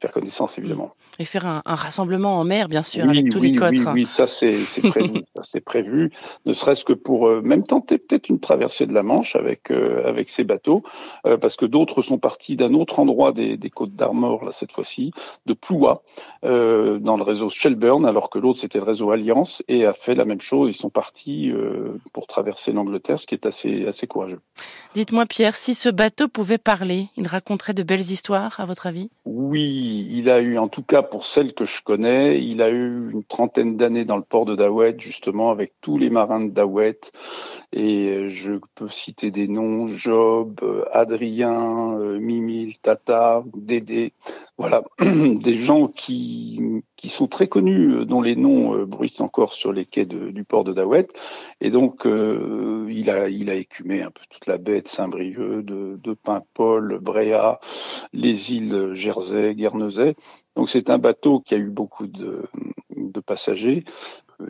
faire 0.02 0.12
connaissance, 0.12 0.58
évidemment. 0.58 0.94
Et 1.20 1.26
faire 1.26 1.46
un, 1.46 1.62
un, 1.66 1.76
rassemblement 1.76 2.40
en 2.40 2.44
mer, 2.44 2.68
bien 2.68 2.84
sûr, 2.84 3.08
avec 3.08 3.30
tous 3.30 3.40
les 3.40 3.56
cotres. 3.56 3.82
Oui, 3.88 4.02
oui, 4.02 4.06
ça 4.06 4.28
c'est 4.28 4.58
prévu. 4.82 5.24
prévu, 5.66 6.12
ne 6.46 6.54
serait-ce 6.54 6.86
que 6.86 6.94
pour 6.94 7.28
euh, 7.28 7.42
même 7.42 7.64
tenter 7.64 7.98
peut-être 7.98 8.30
une 8.30 8.40
traversée 8.40 8.86
de 8.86 8.94
la 8.94 9.04
Manche 9.04 9.36
avec 9.36 9.72
euh, 9.72 10.04
avec 10.06 10.30
ces 10.30 10.44
bateaux, 10.44 10.84
euh, 11.26 11.38
parce 11.38 11.56
que 11.56 11.66
d'autres 11.66 12.02
sont 12.02 12.18
partis 12.18 12.56
d'un 12.56 12.74
autre 12.74 13.00
endroit 13.00 13.32
des, 13.32 13.58
des 13.58 13.70
côtes 13.70 13.96
d'Armor 13.96 14.46
là 14.46 14.52
cette 14.52 14.72
fois-ci, 14.72 15.12
de 15.46 15.54
Ploua, 15.54 16.02
dans 16.44 17.18
le 17.18 17.24
réseau 17.24 17.50
Shelburne, 17.50 18.06
alors 18.06 18.30
que 18.30 18.40
l'autre 18.40 18.60
c'était 18.60 18.78
le 18.78 18.84
réseau 18.84 19.12
Alliance 19.12 19.64
et 19.68 19.86
a 19.86 19.94
fait 19.94 20.16
la 20.16 20.26
même 20.26 20.42
chose. 20.42 20.70
Ils 20.70 20.80
sont 20.80 20.90
partis 20.90 21.52
pour 22.14 22.28
traverser 22.28 22.72
l'Angleterre, 22.72 23.20
ce 23.20 23.26
qui 23.26 23.36
est 23.36 23.46
assez 23.46 23.88
assez 23.88 24.08
courageux. 24.08 24.40
Dites-moi 24.94 25.26
Pierre, 25.26 25.56
si 25.56 25.76
ce 25.76 25.90
bateau 25.90 26.28
pouvait 26.28 26.58
parler, 26.58 27.08
il 27.18 27.28
raconterait 27.28 27.74
de 27.74 27.84
belles 27.84 28.12
histoires, 28.12 28.60
à 28.60 28.66
votre 28.66 28.88
avis? 28.88 29.10
Oui, 29.26 30.08
il 30.12 30.30
a 30.30 30.40
eu 30.40 30.58
en 30.58 30.68
tout 30.68 30.84
cas 30.84 31.02
pour 31.06 31.26
celle 31.26 31.54
que 31.54 31.66
je 31.66 31.82
connais, 31.82 32.42
il 32.44 32.62
a 32.62 32.70
eu 32.70 33.12
une 33.12 33.24
trentaine 33.24 33.78
d'années 33.78 34.06
dans 34.06 34.18
le 34.18 34.24
port 34.24 34.46
de 34.46 34.56
Dawet, 34.56 34.96
justement, 35.00 35.52
avec 35.52 35.74
tous 35.82 35.98
les 35.98 36.10
marins 36.10 36.42
de 36.42 36.52
Dawet. 36.52 37.00
Et 37.72 38.08
euh, 38.08 38.30
je 38.30 38.54
peux 38.76 38.90
citer 38.90 39.32
des 39.32 39.48
noms, 39.48 39.88
Job, 39.88 40.60
euh, 40.64 40.86
Adrien, 40.92 41.98
euh, 42.00 42.20
Mimil, 42.20 42.80
Tata, 42.80 43.44
Dédé. 43.54 44.14
Voilà, 44.58 44.84
des 45.02 45.56
gens 45.56 45.88
qui, 45.88 46.62
qui 46.96 47.10
sont 47.10 47.28
très 47.28 47.48
connus, 47.48 48.06
dont 48.06 48.22
les 48.22 48.38
noms 48.38 48.86
bruissent 48.86 49.20
encore 49.20 49.54
sur 49.54 49.74
les 49.74 49.86
quais 49.86 50.06
du 50.06 50.44
port 50.46 50.64
de 50.64 50.72
Dawet. 50.72 51.08
Et 51.60 51.70
donc, 51.72 52.06
il, 52.06 53.10
a, 53.10 53.28
il 53.28 53.50
a 53.50 53.56
écumé 53.56 54.02
un 54.02 54.12
peu 54.12 54.22
toute 54.30 54.46
la 54.46 54.58
baie 54.58 54.82
de 54.82 54.88
Saint-Brieuc, 54.88 55.66
de, 55.66 56.00
de 56.02 56.14
Paimpol, 56.14 57.00
Bréa, 57.02 57.60
les 58.14 58.54
îles 58.54 58.92
Jersey, 58.94 59.56
Guernesey. 59.56 60.16
Donc 60.56 60.70
c'est 60.70 60.90
un 60.90 60.98
bateau 60.98 61.40
qui 61.40 61.54
a 61.54 61.58
eu 61.58 61.70
beaucoup 61.70 62.08
de, 62.08 62.44
passagers 63.26 63.86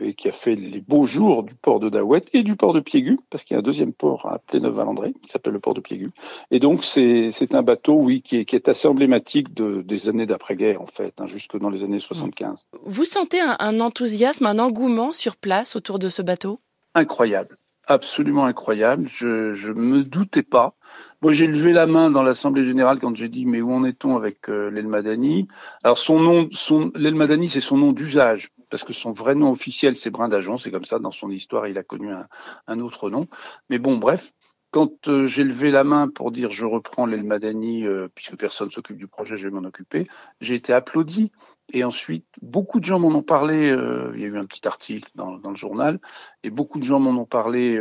et 0.00 0.14
qui 0.14 0.28
a 0.28 0.32
fait 0.32 0.56
les 0.56 0.80
beaux 0.80 1.06
jours 1.06 1.44
du 1.44 1.54
port 1.54 1.78
de 1.78 1.88
Dawet 1.88 2.24
et 2.32 2.42
du 2.42 2.56
port 2.56 2.72
de 2.72 2.80
Piégu, 2.80 3.16
parce 3.30 3.44
qu'il 3.44 3.54
y 3.54 3.56
a 3.56 3.60
un 3.60 3.62
deuxième 3.62 3.92
port 3.92 4.26
à 4.26 4.38
Pléneuf-Valandré 4.40 5.14
qui 5.14 5.28
s'appelle 5.28 5.52
le 5.52 5.60
port 5.60 5.72
de 5.72 5.80
Piégu. 5.80 6.10
Et 6.50 6.58
donc 6.58 6.84
c'est 6.84 7.54
un 7.54 7.62
bateau, 7.62 7.94
oui, 7.94 8.22
qui 8.22 8.38
est, 8.38 8.44
qui 8.44 8.56
est 8.56 8.68
assez 8.68 8.88
emblématique 8.88 9.54
de, 9.54 9.82
des 9.82 10.08
années 10.08 10.26
d'après-guerre 10.26 10.82
en 10.82 10.86
fait, 10.86 11.14
hein, 11.18 11.26
jusque 11.26 11.56
dans 11.56 11.70
les 11.70 11.84
années 11.84 12.00
75. 12.00 12.66
Vous 12.84 13.04
sentez 13.04 13.40
un, 13.40 13.56
un 13.60 13.80
enthousiasme, 13.80 14.46
un 14.46 14.58
engouement 14.58 15.12
sur 15.12 15.36
place 15.36 15.76
autour 15.76 15.98
de 15.98 16.08
ce 16.08 16.22
bateau? 16.22 16.60
Incroyable 16.94 17.56
absolument 17.86 18.46
incroyable. 18.46 19.08
Je 19.08 19.68
ne 19.68 19.72
me 19.74 20.02
doutais 20.02 20.42
pas. 20.42 20.74
Moi, 21.22 21.32
j'ai 21.32 21.46
levé 21.46 21.72
la 21.72 21.86
main 21.86 22.10
dans 22.10 22.22
l'Assemblée 22.22 22.64
générale 22.64 22.98
quand 22.98 23.16
j'ai 23.16 23.28
dit 23.28 23.46
mais 23.46 23.60
où 23.60 23.72
en 23.72 23.84
est-on 23.84 24.16
avec 24.16 24.48
euh, 24.48 24.70
l'Elmadani 24.70 25.48
Alors 25.82 25.98
son 25.98 26.20
nom, 26.20 26.48
son 26.52 26.92
l'Elmadani, 26.94 27.48
c'est 27.48 27.60
son 27.60 27.78
nom 27.78 27.92
d'usage 27.92 28.50
parce 28.70 28.84
que 28.84 28.92
son 28.92 29.12
vrai 29.12 29.34
nom 29.34 29.50
officiel 29.50 29.96
c'est 29.96 30.10
Brindajon, 30.10 30.58
c'est 30.58 30.70
comme 30.70 30.84
ça 30.84 30.98
dans 30.98 31.12
son 31.12 31.30
histoire, 31.30 31.68
il 31.68 31.78
a 31.78 31.82
connu 31.82 32.12
un, 32.12 32.26
un 32.66 32.80
autre 32.80 33.10
nom. 33.10 33.28
Mais 33.70 33.78
bon, 33.78 33.96
bref, 33.96 34.32
quand 34.70 35.08
euh, 35.08 35.26
j'ai 35.26 35.44
levé 35.44 35.70
la 35.70 35.84
main 35.84 36.08
pour 36.08 36.30
dire 36.30 36.50
je 36.50 36.66
reprends 36.66 37.06
l'Elmadani, 37.06 37.86
euh, 37.86 38.08
puisque 38.14 38.36
personne 38.36 38.70
s'occupe 38.70 38.98
du 38.98 39.06
projet, 39.06 39.36
je 39.38 39.48
vais 39.48 39.54
m'en 39.54 39.66
occuper, 39.66 40.06
j'ai 40.40 40.54
été 40.54 40.72
applaudi. 40.72 41.32
Et 41.72 41.82
ensuite, 41.82 42.26
beaucoup 42.42 42.78
de 42.78 42.84
gens 42.84 42.98
m'en 42.98 43.08
ont 43.08 43.22
parlé. 43.22 43.70
Euh, 43.70 44.12
il 44.14 44.20
y 44.20 44.24
a 44.24 44.28
eu 44.28 44.38
un 44.38 44.46
petit 44.46 44.66
article 44.68 45.10
dans, 45.14 45.36
le 45.36 45.56
journal, 45.56 45.98
et 46.44 46.50
beaucoup 46.50 46.78
de 46.78 46.84
gens 46.84 47.00
m'en 47.00 47.20
ont 47.20 47.26
parlé, 47.26 47.80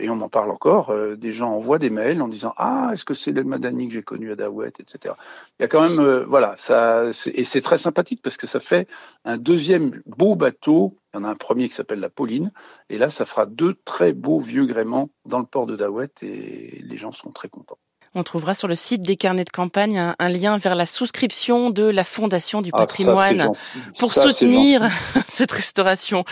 et 0.00 0.08
on 0.10 0.20
en 0.20 0.28
parle 0.28 0.50
encore. 0.50 0.92
des 1.16 1.32
gens 1.32 1.52
envoient 1.52 1.78
des 1.78 1.90
mails 1.90 2.22
en 2.22 2.28
disant 2.28 2.54
ah 2.56 2.90
est-ce 2.92 3.04
que 3.04 3.14
c'est 3.14 3.32
l'Elmadani 3.32 3.88
que 3.88 3.94
j'ai 3.94 4.02
connu 4.02 4.32
à 4.32 4.36
Dawet, 4.36 4.72
etc. 4.80 5.14
Il 5.58 5.62
y 5.62 5.64
a 5.64 5.68
quand 5.68 5.88
même 5.88 6.24
voilà 6.24 6.54
ça, 6.56 7.10
et 7.32 7.44
c'est 7.44 7.60
très 7.60 7.78
sympathique 7.78 8.20
parce 8.22 8.36
que 8.36 8.46
ça 8.46 8.60
fait 8.60 8.88
un 9.24 9.38
deuxième 9.38 10.02
beau 10.06 10.34
bateau 10.34 10.98
il 11.14 11.18
y 11.18 11.20
en 11.20 11.24
a 11.24 11.28
un 11.28 11.36
premier 11.36 11.68
qui 11.68 11.74
s'appelle 11.74 12.00
la 12.00 12.10
Pauline. 12.10 12.50
Et 12.88 12.98
là, 12.98 13.08
ça 13.08 13.24
fera 13.24 13.46
deux 13.46 13.74
très 13.84 14.12
beaux 14.12 14.40
vieux 14.40 14.66
gréments 14.66 15.10
dans 15.26 15.38
le 15.38 15.46
port 15.46 15.66
de 15.66 15.76
Dawet 15.76 16.10
et 16.22 16.80
les 16.82 16.96
gens 16.96 17.12
sont 17.12 17.30
très 17.30 17.48
contents. 17.48 17.78
On 18.14 18.22
trouvera 18.22 18.54
sur 18.54 18.68
le 18.68 18.74
site 18.74 19.02
des 19.02 19.16
carnets 19.16 19.44
de 19.44 19.50
campagne 19.50 20.14
un, 20.18 20.28
lien 20.28 20.56
vers 20.58 20.74
la 20.74 20.86
souscription 20.86 21.70
de 21.70 21.84
la 21.84 22.04
Fondation 22.04 22.62
du 22.62 22.70
ah, 22.72 22.78
patrimoine 22.78 23.50
pour 23.98 24.14
soutenir 24.14 24.88
cette 25.26 25.50
restauration. 25.50 26.24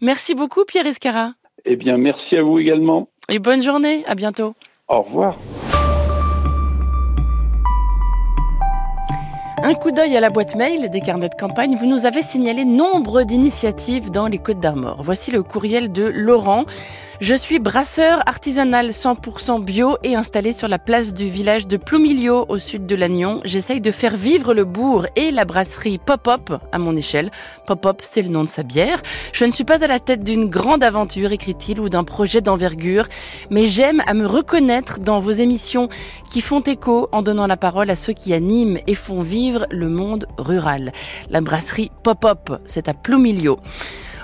Merci 0.00 0.34
beaucoup 0.34 0.64
Pierre 0.64 0.86
Escara. 0.86 1.32
Eh 1.64 1.76
bien, 1.76 1.96
merci 1.96 2.36
à 2.36 2.42
vous 2.42 2.58
également. 2.58 3.08
Et 3.28 3.38
bonne 3.38 3.62
journée, 3.62 4.04
à 4.06 4.14
bientôt. 4.14 4.54
Au 4.88 5.02
revoir. 5.02 5.38
Un 9.70 9.74
coup 9.76 9.92
d'œil 9.92 10.16
à 10.16 10.20
la 10.20 10.30
boîte 10.30 10.56
mail 10.56 10.90
des 10.90 11.00
carnets 11.00 11.28
de 11.28 11.34
campagne. 11.36 11.76
Vous 11.76 11.86
nous 11.86 12.04
avez 12.04 12.24
signalé 12.24 12.64
nombre 12.64 13.22
d'initiatives 13.22 14.10
dans 14.10 14.26
les 14.26 14.38
Côtes 14.38 14.58
d'Armor. 14.58 15.04
Voici 15.04 15.30
le 15.30 15.44
courriel 15.44 15.92
de 15.92 16.06
Laurent. 16.06 16.64
Je 17.20 17.34
suis 17.34 17.58
brasseur 17.58 18.26
artisanal 18.26 18.88
100% 18.88 19.62
bio 19.62 19.98
et 20.02 20.16
installé 20.16 20.54
sur 20.54 20.68
la 20.68 20.78
place 20.78 21.12
du 21.12 21.28
village 21.28 21.66
de 21.66 21.76
Ploumilio 21.76 22.46
au 22.48 22.58
sud 22.58 22.86
de 22.86 22.96
Lannion. 22.96 23.42
J'essaye 23.44 23.82
de 23.82 23.90
faire 23.90 24.16
vivre 24.16 24.54
le 24.54 24.64
bourg 24.64 25.06
et 25.16 25.30
la 25.30 25.44
brasserie 25.44 25.98
Pop-Up 25.98 26.50
à 26.72 26.78
mon 26.78 26.96
échelle. 26.96 27.30
Pop-Up, 27.66 27.98
c'est 28.00 28.22
le 28.22 28.30
nom 28.30 28.42
de 28.42 28.48
sa 28.48 28.62
bière. 28.62 29.02
Je 29.34 29.44
ne 29.44 29.50
suis 29.50 29.64
pas 29.64 29.84
à 29.84 29.86
la 29.86 30.00
tête 30.00 30.24
d'une 30.24 30.48
grande 30.48 30.82
aventure, 30.82 31.30
écrit-il, 31.30 31.78
ou 31.78 31.90
d'un 31.90 32.04
projet 32.04 32.40
d'envergure, 32.40 33.06
mais 33.50 33.66
j'aime 33.66 34.02
à 34.06 34.14
me 34.14 34.24
reconnaître 34.24 34.98
dans 34.98 35.20
vos 35.20 35.30
émissions 35.30 35.90
qui 36.30 36.40
font 36.40 36.60
écho 36.60 37.10
en 37.12 37.20
donnant 37.20 37.46
la 37.46 37.58
parole 37.58 37.90
à 37.90 37.96
ceux 37.96 38.14
qui 38.14 38.32
animent 38.32 38.78
et 38.86 38.94
font 38.94 39.20
vivre 39.20 39.59
le 39.70 39.88
monde 39.88 40.26
rural. 40.38 40.92
La 41.28 41.40
brasserie 41.40 41.90
Pop-Up, 42.02 42.50
c'est 42.66 42.88
à 42.88 42.94
Ploumilio. 42.94 43.60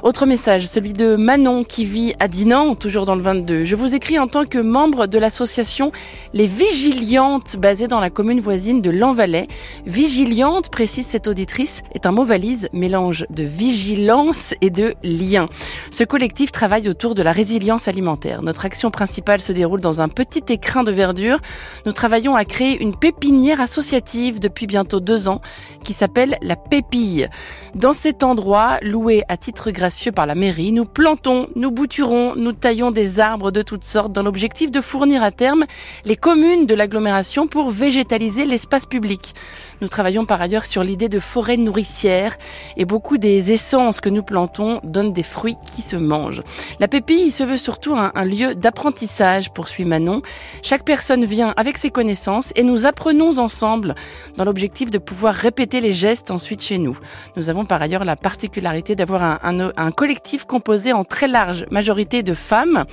Autre 0.03 0.27
message, 0.27 0.67
celui 0.67 0.93
de 0.93 1.17
Manon 1.17 1.65
qui 1.65 1.87
vit 1.87 2.15
à 2.21 2.29
Dinan, 2.29 2.75
toujours 2.75 3.07
dans 3.07 3.15
le 3.15 3.23
22. 3.23 3.65
Je 3.65 3.77
vous 3.77 3.95
écris 3.95 4.19
en 4.19 4.29
tant 4.29 4.45
que 4.45 4.59
membre 4.59 5.07
de 5.07 5.19
l'association 5.19 5.91
Les 6.35 6.47
Vigiliantes, 6.47 7.57
basée 7.57 7.89
dans 7.89 7.99
la 7.99 8.11
commune 8.11 8.41
voisine 8.41 8.83
de 8.83 8.91
Lanvalet. 8.91 9.49
Vigiliante, 9.87 10.69
précise 10.69 11.07
cette 11.07 11.29
auditrice, 11.29 11.83
est 11.95 12.05
un 12.05 12.13
mot 12.13 12.25
valise, 12.25 12.69
mélange 12.75 13.25
de 13.31 13.43
vigilance 13.45 14.53
et 14.61 14.69
de 14.69 14.95
lien. 15.03 15.49
Ce 15.91 16.05
collectif 16.05 16.53
travaille 16.53 16.91
autour 16.91 17.15
de 17.15 17.23
la 17.23 17.33
résilience 17.33 17.89
alimentaire. 17.89 18.43
Notre 18.43 18.67
action 18.67 18.91
principale 18.91 19.41
se 19.41 19.53
déroule 19.53 19.81
dans 19.81 20.03
un 20.03 20.11
petit 20.11 20.45
écrin 20.51 20.85
de 20.85 20.93
verdure. 20.93 21.39
Nous 21.87 21.93
travaillons 21.93 22.37
à 22.37 22.45
créer 22.45 22.83
une 22.83 22.95
pépinière 22.95 23.63
associative 23.63 24.41
depuis 24.41 24.67
bientôt 24.67 25.01
deux 25.01 25.27
ans 25.27 25.41
qui 25.85 25.95
s'appelle 25.95 26.37
la 26.43 26.57
Pépille. 26.57 27.29
Dans 27.75 27.95
cet 27.95 28.25
endroit, 28.25 28.79
loué 28.83 29.23
à 29.29 29.39
titre 29.39 29.71
gratuit, 29.71 29.86
par 30.15 30.27
la 30.27 30.35
mairie, 30.35 30.73
nous 30.73 30.85
plantons, 30.85 31.49
nous 31.55 31.71
bouturons, 31.71 32.35
nous 32.35 32.53
taillons 32.53 32.91
des 32.91 33.21
arbres 33.21 33.53
de 33.53 33.63
toutes 33.63 33.85
sortes 33.85 34.13
dans 34.13 34.25
l'objectif 34.25 34.73
de 34.73 34.81
fournir 34.81 35.23
à 35.23 35.31
terme 35.31 35.65
les 36.05 36.17
communes 36.17 36.67
de 36.67 36.75
l'agglomération 36.75 37.47
pour 37.47 37.71
végétaliser 37.71 38.47
l'espace 38.47 38.85
public. 38.85 39.35
Nous 39.81 39.89
travaillons 39.89 40.25
par 40.25 40.41
ailleurs 40.41 40.67
sur 40.67 40.83
l'idée 40.83 41.09
de 41.09 41.21
forêt 41.21 41.57
nourricière 41.57 42.37
et 42.77 42.85
beaucoup 42.85 43.19
des 43.19 43.53
essences 43.53 44.01
que 44.01 44.09
nous 44.09 44.23
plantons 44.23 44.81
donnent 44.83 45.13
des 45.13 45.23
fruits 45.23 45.57
qui 45.71 45.83
se 45.83 45.97
mangent. 45.97 46.43
La 46.81 46.89
pépille 46.89 47.31
se 47.31 47.45
veut 47.45 47.59
surtout 47.59 47.95
un, 47.95 48.25
lieu 48.25 48.55
d'apprentissage, 48.55 49.53
poursuit 49.53 49.85
Manon. 49.85 50.23
Chaque 50.63 50.85
personne 50.85 51.25
vient 51.27 51.53
avec 51.57 51.79
ses 51.79 51.91
connaissances 51.91 52.53
et 52.57 52.63
nous 52.63 52.87
apprenons 52.87 53.39
ensemble 53.39 53.95
dans 54.37 54.45
l'objectif 54.45 54.91
de 54.91 54.99
pouvoir 54.99 55.35
répéter 55.35 55.81
les 55.81 55.93
gestes 55.93 56.31
ensuite 56.31 56.63
chez 56.63 56.79
nous. 56.79 56.99
Nous 57.37 57.51
avons 57.51 57.67
par 57.67 57.83
ailleurs 57.83 58.05
la 58.05 58.17
particularité 58.17 58.97
d'avoir 58.97 59.39
un, 59.45 59.71
un 59.77 59.91
collectif 59.91 60.45
composé 60.45 60.93
en 60.93 61.05
très 61.05 61.29
large 61.29 61.67
majorité 61.71 62.23
de 62.23 62.35
femmes 62.35 62.85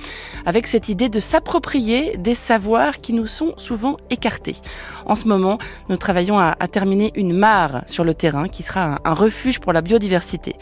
avec 0.46 0.66
cette 0.66 0.88
idée 0.88 1.08
de 1.08 1.20
s'approprier 1.20 2.16
des 2.16 2.34
savoirs 2.34 3.00
qui 3.00 3.12
nous 3.12 3.26
sont 3.26 3.54
souvent 3.56 3.96
écartés. 4.10 4.56
En 5.06 5.16
ce 5.16 5.28
moment, 5.28 5.58
nous 5.88 5.96
travaillons 5.96 6.38
à, 6.38 6.54
terminer 6.70 7.12
une 7.14 7.32
mare 7.32 7.84
sur 7.86 8.04
le 8.04 8.14
terrain 8.14 8.48
qui 8.48 8.62
sera 8.62 9.00
un, 9.04 9.14
refuge 9.14 9.60
pour 9.60 9.72
la 9.72 9.80
biodiversité. 9.80 10.56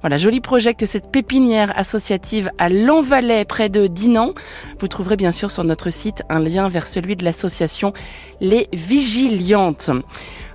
Voilà, 0.00 0.16
joli 0.16 0.40
projet 0.40 0.74
que 0.74 0.86
cette 0.86 1.10
pépinière 1.10 1.72
associative 1.76 2.50
à 2.58 2.68
Lanvalet 2.68 3.44
près 3.44 3.68
de 3.68 3.86
Dinan. 3.86 4.32
Vous 4.78 4.88
trouverez 4.88 5.16
bien 5.16 5.32
sûr 5.32 5.50
sur 5.50 5.64
notre 5.64 5.90
site 5.90 6.22
un 6.28 6.38
lien 6.38 6.68
vers 6.68 6.86
celui 6.86 7.16
de 7.16 7.24
l'association 7.24 7.92
Les 8.40 8.68
Vigiliantes. 8.72 9.90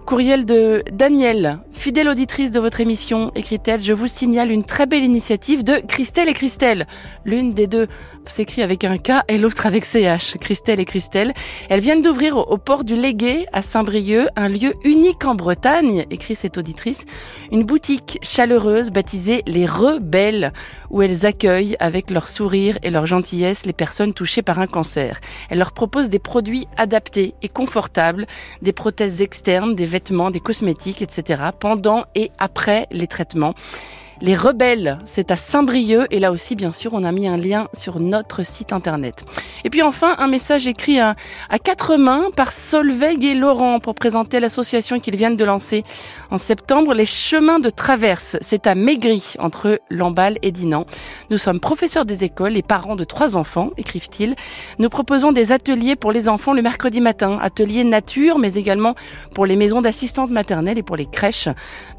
Courriel 0.05 0.45
de 0.45 0.83
Danielle, 0.91 1.59
fidèle 1.71 2.09
auditrice 2.09 2.51
de 2.51 2.59
votre 2.59 2.81
émission, 2.81 3.31
écrit-elle, 3.35 3.81
je 3.81 3.93
vous 3.93 4.07
signale 4.07 4.51
une 4.51 4.65
très 4.65 4.85
belle 4.85 5.03
initiative 5.03 5.63
de 5.63 5.79
Christelle 5.87 6.27
et 6.27 6.33
Christelle. 6.33 6.87
L'une 7.23 7.53
des 7.53 7.67
deux 7.67 7.87
s'écrit 8.25 8.61
avec 8.61 8.83
un 8.83 8.97
K 8.97 9.23
et 9.27 9.37
l'autre 9.37 9.65
avec 9.65 9.85
CH. 9.85 10.37
Christelle 10.39 10.79
et 10.79 10.85
Christelle. 10.85 11.33
Elles 11.69 11.79
viennent 11.79 12.01
d'ouvrir 12.01 12.37
au 12.37 12.57
port 12.57 12.83
du 12.83 12.95
Légué 12.95 13.45
à 13.53 13.61
Saint-Brieuc 13.61 14.27
un 14.35 14.49
lieu 14.49 14.73
unique 14.83 15.25
en 15.25 15.35
Bretagne, 15.35 16.05
écrit 16.11 16.35
cette 16.35 16.57
auditrice, 16.57 17.05
une 17.51 17.63
boutique 17.63 18.19
chaleureuse 18.21 18.91
baptisée 18.91 19.41
Les 19.47 19.65
Rebelles, 19.65 20.53
où 20.89 21.01
elles 21.01 21.25
accueillent 21.25 21.77
avec 21.79 22.11
leur 22.11 22.27
sourire 22.27 22.77
et 22.83 22.91
leur 22.91 23.05
gentillesse 23.05 23.65
les 23.65 23.73
personnes 23.73 24.13
touchées 24.13 24.41
par 24.41 24.59
un 24.59 24.67
cancer. 24.67 25.19
Elles 25.49 25.59
leur 25.59 25.71
proposent 25.71 26.09
des 26.09 26.19
produits 26.19 26.67
adaptés 26.77 27.33
et 27.41 27.49
confortables, 27.49 28.27
des 28.61 28.73
prothèses 28.73 29.21
externes, 29.21 29.75
des 29.75 29.85
vêtements, 29.93 30.31
des 30.31 30.39
cosmétiques, 30.39 31.01
etc. 31.01 31.43
pendant 31.59 32.05
et 32.15 32.31
après 32.39 32.87
les 32.91 33.07
traitements. 33.07 33.53
Les 34.25 34.37
Rebelles, 34.37 34.99
c'est 35.03 35.31
à 35.31 35.35
Saint-Brieuc 35.35 36.07
et 36.09 36.19
là 36.19 36.31
aussi 36.31 36.55
bien 36.55 36.71
sûr 36.71 36.93
on 36.93 37.03
a 37.03 37.11
mis 37.11 37.27
un 37.27 37.35
lien 37.35 37.67
sur 37.73 37.99
notre 37.99 38.45
site 38.45 38.71
internet. 38.71 39.25
Et 39.65 39.69
puis 39.69 39.81
enfin 39.81 40.15
un 40.17 40.27
message 40.27 40.65
écrit 40.65 40.97
à, 40.97 41.17
quatre 41.61 41.97
mains 41.97 42.29
par 42.33 42.53
Solveig 42.53 43.21
et 43.25 43.35
Laurent 43.35 43.81
pour 43.81 43.95
présenter 43.95 44.39
l'association 44.39 45.01
qu'ils 45.01 45.17
viennent 45.17 45.35
de 45.35 45.43
lancer 45.43 45.83
en 46.31 46.37
septembre, 46.37 46.93
les 46.93 47.05
chemins 47.05 47.59
de 47.59 47.69
traverse. 47.69 48.37
C'est 48.39 48.65
à 48.65 48.75
Maigry 48.75 49.21
entre 49.39 49.81
Lamballe 49.89 50.37
et 50.41 50.53
Dinan. 50.53 50.85
Nous 51.29 51.37
sommes 51.37 51.59
professeurs 51.59 52.05
des 52.05 52.23
écoles 52.23 52.55
et 52.55 52.61
parents 52.61 52.95
de 52.95 53.03
trois 53.03 53.35
enfants, 53.35 53.71
écrivent-ils. 53.75 54.37
Nous 54.79 54.87
proposons 54.87 55.33
des 55.33 55.51
ateliers 55.51 55.97
pour 55.97 56.13
les 56.13 56.29
enfants 56.29 56.53
le 56.53 56.61
mercredi 56.61 57.01
matin, 57.01 57.39
ateliers 57.41 57.83
nature 57.83 58.39
mais 58.39 58.53
également 58.53 58.95
pour 59.33 59.45
les 59.45 59.57
maisons 59.57 59.81
d'assistantes 59.81 60.31
maternelles 60.31 60.77
et 60.77 60.83
pour 60.83 60.95
les 60.95 61.07
crèches. 61.07 61.49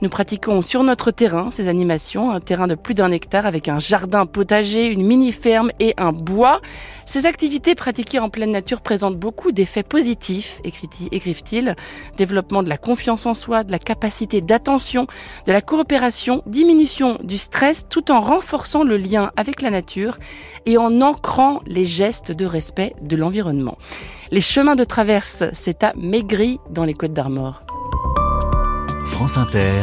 Nous 0.01 0.09
pratiquons 0.09 0.63
sur 0.63 0.85
notre 0.85 1.11
terrain 1.11 1.51
ces 1.51 1.69
animations 1.69 2.14
un 2.17 2.41
terrain 2.41 2.67
de 2.67 2.75
plus 2.75 2.95
d'un 2.95 3.11
hectare 3.11 3.47
avec 3.47 3.69
un 3.69 3.79
jardin 3.79 4.27
potager, 4.27 4.87
une 4.87 5.05
mini-ferme 5.05 5.71
et 5.81 5.95
un 5.97 6.13
bois. 6.13 6.61
Ces 7.07 7.27
activités 7.27 7.75
pratiquées 7.75 8.19
en 8.19 8.31
pleine 8.31 8.51
nature 8.51 8.81
présentent 8.81 9.19
beaucoup 9.19 9.53
d'effets 9.53 9.83
positifs, 9.83 10.61
écrivent-ils. 10.65 11.77
Développement 12.17 12.63
de 12.63 12.69
la 12.69 12.79
confiance 12.79 13.27
en 13.27 13.35
soi, 13.35 13.65
de 13.65 13.73
la 13.73 13.79
capacité 13.79 14.41
d'attention, 14.41 15.07
de 15.47 15.53
la 15.53 15.61
coopération, 15.61 16.43
diminution 16.47 17.19
du 17.23 17.37
stress 17.37 17.87
tout 17.89 18.11
en 18.11 18.21
renforçant 18.21 18.85
le 18.85 18.97
lien 18.97 19.33
avec 19.37 19.61
la 19.61 19.71
nature 19.71 20.19
et 20.67 20.79
en 20.79 21.01
ancrant 21.01 21.61
les 21.67 21.87
gestes 21.87 22.33
de 22.33 22.47
respect 22.47 22.95
de 23.03 23.17
l'environnement. 23.17 23.77
Les 24.31 24.41
chemins 24.41 24.77
de 24.77 24.85
traverse, 24.85 25.45
c'est 25.53 25.85
à 25.85 25.93
Maigry 25.97 26.59
dans 26.71 26.85
les 26.85 26.95
Côtes 26.95 27.13
d'Armor. 27.13 27.63
France 29.05 29.37
Inter, 29.37 29.83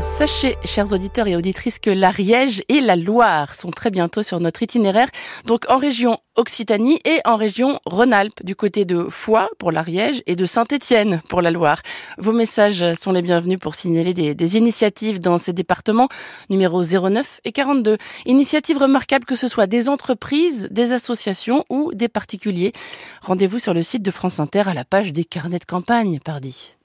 Sachez, 0.00 0.56
chers 0.64 0.92
auditeurs 0.92 1.26
et 1.26 1.34
auditrices, 1.34 1.80
que 1.80 1.90
l'Ariège 1.90 2.62
et 2.68 2.80
la 2.80 2.94
Loire 2.94 3.52
sont 3.56 3.72
très 3.72 3.90
bientôt 3.90 4.22
sur 4.22 4.38
notre 4.38 4.62
itinéraire, 4.62 5.08
donc 5.44 5.64
en 5.68 5.76
région 5.76 6.18
Occitanie 6.36 7.00
et 7.04 7.18
en 7.24 7.34
région 7.34 7.80
Rhône-Alpes, 7.84 8.44
du 8.44 8.54
côté 8.54 8.84
de 8.84 9.08
Foix 9.10 9.48
pour 9.58 9.72
l'Ariège 9.72 10.22
et 10.26 10.36
de 10.36 10.46
Saint-Étienne 10.46 11.20
pour 11.28 11.42
la 11.42 11.50
Loire. 11.50 11.82
Vos 12.16 12.30
messages 12.30 12.94
sont 12.94 13.10
les 13.10 13.22
bienvenus 13.22 13.58
pour 13.58 13.74
signaler 13.74 14.14
des, 14.14 14.36
des, 14.36 14.56
initiatives 14.56 15.18
dans 15.18 15.36
ces 15.36 15.52
départements, 15.52 16.08
numéros 16.48 16.84
09 16.84 17.40
et 17.44 17.50
42. 17.50 17.98
Initiatives 18.26 18.78
remarquables 18.78 19.24
que 19.24 19.34
ce 19.34 19.48
soit 19.48 19.66
des 19.66 19.88
entreprises, 19.88 20.68
des 20.70 20.92
associations 20.92 21.64
ou 21.70 21.92
des 21.92 22.08
particuliers. 22.08 22.72
Rendez-vous 23.20 23.58
sur 23.58 23.74
le 23.74 23.82
site 23.82 24.04
de 24.04 24.12
France 24.12 24.38
Inter 24.38 24.62
à 24.66 24.74
la 24.74 24.84
page 24.84 25.12
des 25.12 25.24
carnets 25.24 25.58
de 25.58 25.64
campagne, 25.64 26.20
pardi. 26.20 26.76